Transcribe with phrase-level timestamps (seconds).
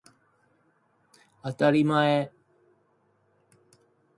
[1.43, 2.33] あたりまえ